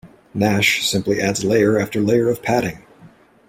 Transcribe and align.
Nash 0.33 0.83
simply 0.89 1.21
adds 1.21 1.43
layer 1.43 1.77
after 1.77 2.01
layer 2.01 2.27
of 2.27 2.41
padding. 2.41 2.79